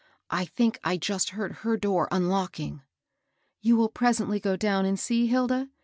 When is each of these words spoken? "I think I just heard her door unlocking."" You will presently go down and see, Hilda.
"I 0.31 0.45
think 0.45 0.79
I 0.83 0.97
just 0.97 1.29
heard 1.29 1.57
her 1.61 1.77
door 1.77 2.07
unlocking."" 2.11 2.81
You 3.61 3.75
will 3.77 3.89
presently 3.89 4.39
go 4.39 4.55
down 4.55 4.83
and 4.83 4.99
see, 4.99 5.27
Hilda. 5.27 5.69